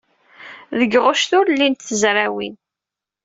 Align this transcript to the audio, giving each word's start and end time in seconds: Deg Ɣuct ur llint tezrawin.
Deg 0.79 0.91
Ɣuct 1.03 1.31
ur 1.39 1.47
llint 1.55 1.85
tezrawin. 1.87 2.55